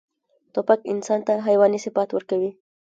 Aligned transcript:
توپک 0.53 0.79
انسان 0.93 1.19
ته 1.27 1.33
حیواني 1.47 1.79
صفات 1.85 2.09
ورکوي. 2.13 2.51